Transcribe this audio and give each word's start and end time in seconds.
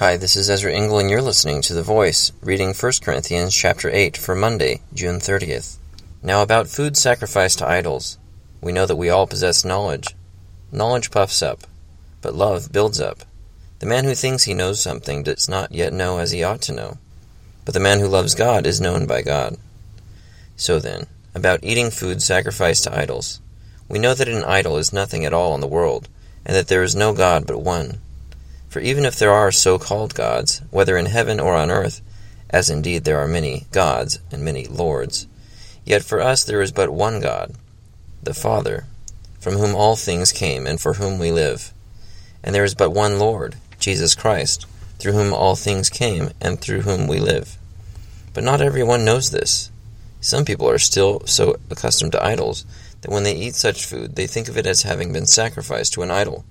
Hi, 0.00 0.16
this 0.16 0.34
is 0.34 0.48
Ezra 0.48 0.72
Engel, 0.72 0.98
and 0.98 1.10
you're 1.10 1.20
listening 1.20 1.60
to 1.60 1.74
The 1.74 1.82
Voice, 1.82 2.32
reading 2.40 2.72
1 2.72 2.92
Corinthians 3.02 3.54
chapter 3.54 3.90
8 3.90 4.16
for 4.16 4.34
Monday, 4.34 4.80
June 4.94 5.16
30th. 5.16 5.76
Now, 6.22 6.40
about 6.40 6.68
food 6.68 6.96
sacrificed 6.96 7.58
to 7.58 7.68
idols, 7.68 8.16
we 8.62 8.72
know 8.72 8.86
that 8.86 8.96
we 8.96 9.10
all 9.10 9.26
possess 9.26 9.62
knowledge. 9.62 10.16
Knowledge 10.72 11.10
puffs 11.10 11.42
up, 11.42 11.64
but 12.22 12.34
love 12.34 12.72
builds 12.72 12.98
up. 12.98 13.24
The 13.80 13.84
man 13.84 14.04
who 14.04 14.14
thinks 14.14 14.44
he 14.44 14.54
knows 14.54 14.80
something 14.80 15.22
does 15.22 15.50
not 15.50 15.72
yet 15.72 15.92
know 15.92 16.16
as 16.16 16.30
he 16.30 16.42
ought 16.42 16.62
to 16.62 16.72
know, 16.72 16.96
but 17.66 17.74
the 17.74 17.78
man 17.78 18.00
who 18.00 18.08
loves 18.08 18.34
God 18.34 18.66
is 18.66 18.80
known 18.80 19.04
by 19.04 19.20
God. 19.20 19.58
So 20.56 20.78
then, 20.78 21.08
about 21.34 21.62
eating 21.62 21.90
food 21.90 22.22
sacrificed 22.22 22.84
to 22.84 22.98
idols, 22.98 23.38
we 23.86 23.98
know 23.98 24.14
that 24.14 24.28
an 24.28 24.44
idol 24.44 24.78
is 24.78 24.94
nothing 24.94 25.26
at 25.26 25.34
all 25.34 25.54
in 25.54 25.60
the 25.60 25.66
world, 25.66 26.08
and 26.46 26.56
that 26.56 26.68
there 26.68 26.82
is 26.82 26.96
no 26.96 27.12
God 27.12 27.46
but 27.46 27.60
one. 27.60 28.00
For 28.70 28.78
even 28.78 29.04
if 29.04 29.18
there 29.18 29.32
are 29.32 29.50
so 29.50 29.80
called 29.80 30.14
gods, 30.14 30.62
whether 30.70 30.96
in 30.96 31.06
heaven 31.06 31.40
or 31.40 31.54
on 31.56 31.72
earth, 31.72 32.00
as 32.50 32.70
indeed 32.70 33.02
there 33.02 33.18
are 33.18 33.26
many 33.26 33.66
gods 33.72 34.20
and 34.30 34.44
many 34.44 34.64
lords, 34.66 35.26
yet 35.84 36.04
for 36.04 36.20
us 36.20 36.44
there 36.44 36.62
is 36.62 36.70
but 36.70 36.90
one 36.90 37.20
God, 37.20 37.56
the 38.22 38.32
Father, 38.32 38.86
from 39.40 39.54
whom 39.54 39.74
all 39.74 39.96
things 39.96 40.30
came 40.30 40.68
and 40.68 40.80
for 40.80 40.94
whom 40.94 41.18
we 41.18 41.32
live. 41.32 41.72
And 42.44 42.54
there 42.54 42.62
is 42.62 42.76
but 42.76 42.90
one 42.90 43.18
Lord, 43.18 43.56
Jesus 43.80 44.14
Christ, 44.14 44.66
through 45.00 45.14
whom 45.14 45.34
all 45.34 45.56
things 45.56 45.90
came 45.90 46.30
and 46.40 46.60
through 46.60 46.82
whom 46.82 47.08
we 47.08 47.18
live. 47.18 47.58
But 48.34 48.44
not 48.44 48.60
everyone 48.60 49.04
knows 49.04 49.32
this. 49.32 49.72
Some 50.20 50.44
people 50.44 50.70
are 50.70 50.78
still 50.78 51.26
so 51.26 51.56
accustomed 51.70 52.12
to 52.12 52.24
idols 52.24 52.64
that 53.00 53.10
when 53.10 53.24
they 53.24 53.34
eat 53.34 53.56
such 53.56 53.84
food 53.84 54.14
they 54.14 54.28
think 54.28 54.48
of 54.48 54.56
it 54.56 54.66
as 54.66 54.82
having 54.82 55.12
been 55.12 55.26
sacrificed 55.26 55.94
to 55.94 56.02
an 56.02 56.12
idol, 56.12 56.44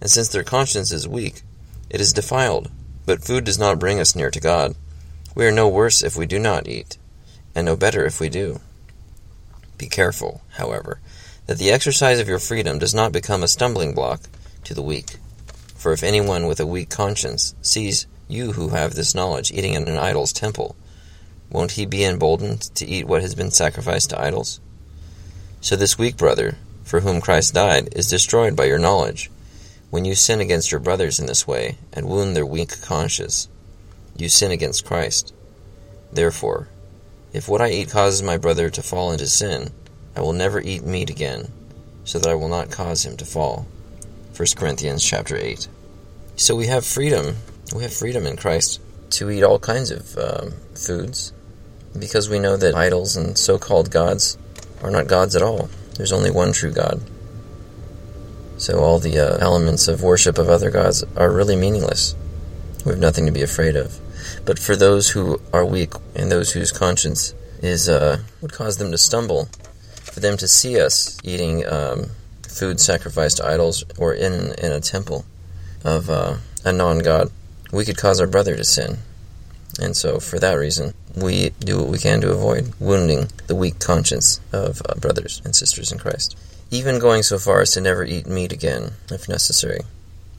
and 0.00 0.10
since 0.10 0.28
their 0.28 0.44
conscience 0.44 0.92
is 0.92 1.06
weak, 1.06 1.42
it 1.90 2.00
is 2.00 2.12
defiled, 2.12 2.70
but 3.06 3.24
food 3.24 3.44
does 3.44 3.58
not 3.58 3.78
bring 3.78 3.98
us 4.00 4.14
near 4.14 4.30
to 4.30 4.40
God. 4.40 4.74
We 5.34 5.46
are 5.46 5.52
no 5.52 5.68
worse 5.68 6.02
if 6.02 6.16
we 6.16 6.26
do 6.26 6.38
not 6.38 6.68
eat, 6.68 6.98
and 7.54 7.64
no 7.64 7.76
better 7.76 8.04
if 8.04 8.20
we 8.20 8.28
do. 8.28 8.60
Be 9.78 9.86
careful, 9.86 10.42
however, 10.56 11.00
that 11.46 11.58
the 11.58 11.70
exercise 11.70 12.18
of 12.18 12.28
your 12.28 12.38
freedom 12.38 12.78
does 12.78 12.94
not 12.94 13.12
become 13.12 13.42
a 13.42 13.48
stumbling 13.48 13.94
block 13.94 14.20
to 14.64 14.74
the 14.74 14.82
weak. 14.82 15.16
For 15.76 15.92
if 15.92 16.02
anyone 16.02 16.46
with 16.46 16.60
a 16.60 16.66
weak 16.66 16.90
conscience 16.90 17.54
sees 17.62 18.06
you 18.28 18.52
who 18.52 18.70
have 18.70 18.94
this 18.94 19.14
knowledge 19.14 19.52
eating 19.52 19.74
in 19.74 19.88
an 19.88 19.96
idol's 19.96 20.32
temple, 20.32 20.76
won't 21.50 21.72
he 21.72 21.86
be 21.86 22.04
emboldened 22.04 22.62
to 22.74 22.86
eat 22.86 23.06
what 23.06 23.22
has 23.22 23.34
been 23.34 23.50
sacrificed 23.50 24.10
to 24.10 24.20
idols? 24.20 24.60
So 25.60 25.76
this 25.76 25.98
weak 25.98 26.16
brother, 26.16 26.58
for 26.84 27.00
whom 27.00 27.20
Christ 27.20 27.54
died, 27.54 27.88
is 27.92 28.10
destroyed 28.10 28.54
by 28.54 28.64
your 28.64 28.78
knowledge. 28.78 29.30
When 29.90 30.04
you 30.04 30.14
sin 30.14 30.40
against 30.40 30.70
your 30.70 30.80
brothers 30.80 31.18
in 31.18 31.26
this 31.26 31.46
way, 31.46 31.78
and 31.92 32.08
wound 32.08 32.36
their 32.36 32.44
weak 32.44 32.82
conscience, 32.82 33.48
you 34.16 34.28
sin 34.28 34.50
against 34.50 34.84
Christ. 34.84 35.32
Therefore, 36.12 36.68
if 37.32 37.48
what 37.48 37.60
I 37.60 37.70
eat 37.70 37.90
causes 37.90 38.22
my 38.22 38.36
brother 38.36 38.68
to 38.70 38.82
fall 38.82 39.12
into 39.12 39.26
sin, 39.26 39.70
I 40.16 40.20
will 40.20 40.32
never 40.32 40.60
eat 40.60 40.84
meat 40.84 41.10
again, 41.10 41.52
so 42.04 42.18
that 42.18 42.28
I 42.28 42.34
will 42.34 42.48
not 42.48 42.70
cause 42.70 43.06
him 43.06 43.16
to 43.16 43.24
fall. 43.24 43.66
1 44.36 44.46
Corinthians 44.56 45.04
chapter 45.04 45.36
8. 45.36 45.68
So 46.36 46.54
we 46.54 46.66
have 46.66 46.84
freedom. 46.84 47.36
We 47.74 47.82
have 47.82 47.92
freedom 47.92 48.26
in 48.26 48.36
Christ 48.36 48.80
to 49.10 49.30
eat 49.30 49.42
all 49.42 49.58
kinds 49.58 49.90
of 49.90 50.18
um, 50.18 50.52
foods 50.74 51.32
because 51.98 52.28
we 52.28 52.38
know 52.38 52.56
that 52.56 52.74
idols 52.74 53.16
and 53.16 53.36
so 53.36 53.58
called 53.58 53.90
gods 53.90 54.38
are 54.82 54.90
not 54.90 55.06
gods 55.06 55.34
at 55.34 55.42
all. 55.42 55.68
There's 55.96 56.12
only 56.12 56.30
one 56.30 56.52
true 56.52 56.70
God. 56.70 57.00
So 58.58 58.80
all 58.80 58.98
the 58.98 59.18
uh, 59.18 59.38
elements 59.38 59.88
of 59.88 60.02
worship 60.02 60.36
of 60.36 60.48
other 60.48 60.70
gods 60.70 61.04
are 61.16 61.30
really 61.30 61.56
meaningless. 61.56 62.14
We 62.84 62.90
have 62.90 63.00
nothing 63.00 63.26
to 63.26 63.32
be 63.32 63.42
afraid 63.42 63.76
of. 63.76 63.98
But 64.44 64.58
for 64.58 64.76
those 64.76 65.10
who 65.10 65.40
are 65.52 65.64
weak 65.64 65.92
and 66.14 66.30
those 66.30 66.52
whose 66.52 66.72
conscience 66.72 67.34
is 67.62 67.88
uh, 67.88 68.18
would 68.40 68.52
cause 68.52 68.78
them 68.78 68.90
to 68.90 68.98
stumble, 68.98 69.48
for 70.02 70.20
them 70.20 70.36
to 70.38 70.48
see 70.48 70.80
us 70.80 71.18
eating 71.22 71.66
um, 71.66 72.06
food 72.42 72.80
sacrificed 72.80 73.36
to 73.36 73.46
idols 73.46 73.84
or 73.98 74.12
in 74.12 74.52
in 74.58 74.72
a 74.72 74.80
temple 74.80 75.24
of 75.84 76.10
uh, 76.10 76.36
a 76.64 76.72
non-god, 76.72 77.30
we 77.72 77.84
could 77.84 77.96
cause 77.96 78.20
our 78.20 78.26
brother 78.26 78.56
to 78.56 78.64
sin. 78.64 78.98
And 79.80 79.96
so, 79.96 80.18
for 80.18 80.38
that 80.38 80.54
reason, 80.54 80.94
we 81.14 81.50
do 81.60 81.78
what 81.78 81.88
we 81.88 81.98
can 81.98 82.20
to 82.22 82.32
avoid 82.32 82.72
wounding 82.80 83.28
the 83.46 83.54
weak 83.54 83.78
conscience 83.78 84.40
of 84.52 84.82
uh, 84.88 84.94
brothers 84.96 85.40
and 85.44 85.54
sisters 85.54 85.92
in 85.92 85.98
Christ 85.98 86.36
even 86.70 86.98
going 86.98 87.22
so 87.22 87.38
far 87.38 87.60
as 87.60 87.72
to 87.72 87.80
never 87.80 88.04
eat 88.04 88.26
meat 88.26 88.52
again, 88.52 88.92
if 89.10 89.28
necessary. 89.28 89.80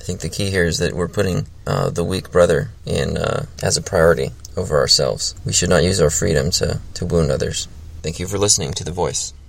I 0.00 0.04
think 0.04 0.20
the 0.20 0.28
key 0.28 0.50
here 0.50 0.64
is 0.64 0.78
that 0.78 0.94
we're 0.94 1.08
putting 1.08 1.46
uh, 1.66 1.90
the 1.90 2.04
weak 2.04 2.30
brother 2.30 2.70
in 2.84 3.16
uh, 3.16 3.46
as 3.62 3.76
a 3.76 3.82
priority 3.82 4.30
over 4.56 4.78
ourselves. 4.78 5.34
We 5.44 5.52
should 5.52 5.70
not 5.70 5.84
use 5.84 6.00
our 6.00 6.10
freedom 6.10 6.50
to, 6.52 6.80
to 6.94 7.06
wound 7.06 7.30
others. 7.30 7.68
Thank 8.02 8.20
you 8.20 8.26
for 8.26 8.38
listening 8.38 8.72
to 8.72 8.84
The 8.84 8.92
Voice. 8.92 9.34